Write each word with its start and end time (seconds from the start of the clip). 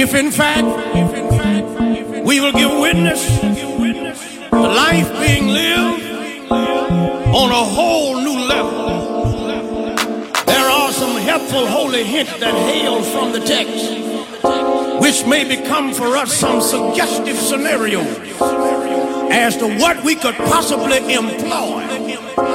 If 0.00 0.14
in 0.14 0.30
fact, 0.30 0.62
we 2.24 2.38
will 2.38 2.52
give 2.52 2.70
witness 2.78 3.40
to 3.40 4.60
life 4.60 5.10
being 5.18 5.48
lived 5.48 6.52
on 6.52 7.50
a 7.50 7.64
whole 7.64 8.14
new 8.20 8.38
level. 8.46 9.96
There 10.46 10.70
are 10.70 10.92
some 10.92 11.16
helpful 11.16 11.66
holy 11.66 12.04
hints 12.04 12.38
that 12.38 12.54
hail 12.54 13.02
from 13.02 13.32
the 13.32 13.40
text, 13.40 15.02
which 15.02 15.26
may 15.26 15.42
become 15.42 15.92
for 15.92 16.16
us 16.16 16.32
some 16.32 16.60
suggestive 16.60 17.36
scenarios 17.36 18.06
as 19.32 19.56
to 19.56 19.66
what 19.80 20.04
we 20.04 20.14
could 20.14 20.36
possibly 20.36 20.98
employ 21.12 21.82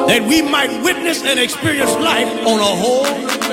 that 0.07 0.25
we 0.29 0.41
might 0.41 0.81
witness 0.81 1.21
and 1.25 1.37
experience 1.37 1.91
life 1.95 2.29
on 2.47 2.59
a 2.61 2.73
whole 2.81 3.52